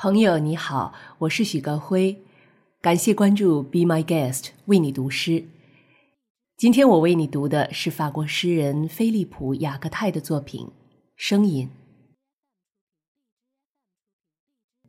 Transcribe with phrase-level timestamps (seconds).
[0.00, 2.22] 朋友你好，我是许高辉，
[2.80, 5.48] 感谢关注 Be My Guest 为你读诗。
[6.56, 10.66] 今天我为你读的是法国诗人菲利普·雅克泰的作品
[11.16, 11.68] 《声音》。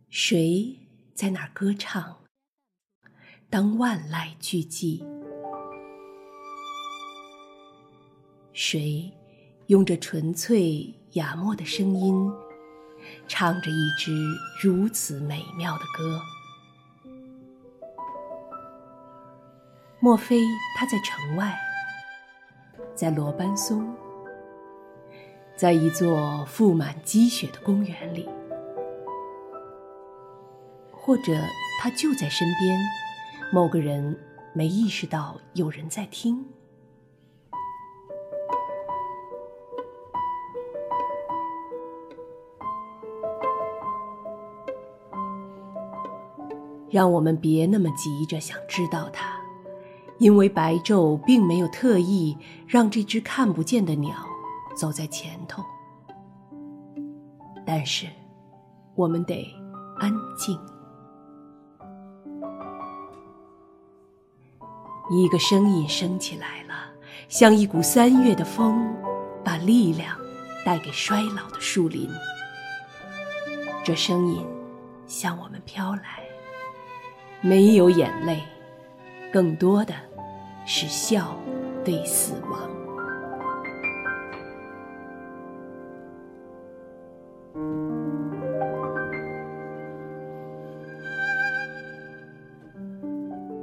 [0.10, 0.78] 谁
[1.16, 2.18] 在那儿歌唱？
[3.50, 5.04] 当万籁俱寂，
[8.54, 9.12] 谁
[9.66, 12.32] 用着纯粹雅默的声音？
[13.28, 14.12] 唱着一支
[14.62, 16.22] 如此美妙的歌，
[20.00, 20.42] 莫非
[20.78, 21.58] 他在城外，
[22.96, 23.94] 在罗班松，
[25.56, 28.28] 在一座覆满积雪的公园里，
[30.92, 31.34] 或者
[31.82, 32.80] 他就在身边，
[33.52, 34.18] 某个人
[34.54, 36.46] 没意识到有人在听？
[46.90, 49.36] 让我们别那么急着想知道它，
[50.18, 54.16] 因为白昼并没有特意让这只看不见的鸟
[54.76, 55.64] 走在前头。
[57.66, 58.08] 但是，
[58.96, 59.48] 我们得
[59.98, 60.60] 安静。
[65.12, 66.74] 一个声音升起来了，
[67.28, 68.96] 像一股三月的风，
[69.44, 70.16] 把力量
[70.66, 72.10] 带给衰老的树林。
[73.84, 74.46] 这声音
[75.08, 76.29] 向我们飘来。
[77.42, 78.44] 没有眼泪，
[79.32, 79.94] 更多的
[80.66, 81.38] 是笑
[81.86, 82.70] 对死亡。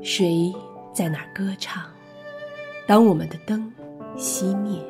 [0.02, 0.54] 谁
[0.94, 1.82] 在那儿歌唱？
[2.86, 3.70] 当我们的灯
[4.16, 4.80] 熄灭，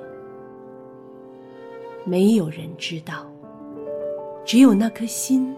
[2.05, 3.27] 没有人知道，
[4.45, 5.57] 只有那颗心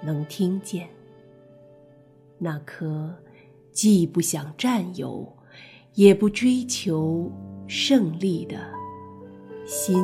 [0.00, 0.88] 能听见。
[2.42, 3.14] 那颗
[3.70, 5.36] 既不想占有，
[5.94, 7.30] 也不追求
[7.68, 8.56] 胜利的
[9.66, 10.02] 心。